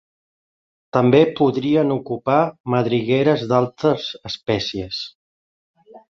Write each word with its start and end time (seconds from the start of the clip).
També 0.95 1.19
podrien 1.39 1.95
ocupar 1.97 2.37
madrigueres 2.75 3.43
d'altres 3.51 4.07
espècies. 4.31 5.03